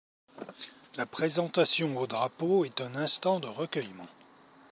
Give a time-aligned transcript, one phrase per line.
[0.95, 4.07] La présentation au Drapeau est un instant de recueillement.